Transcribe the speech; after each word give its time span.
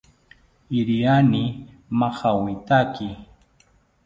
Iriani 0.79 1.43
majawitaki 1.99 3.07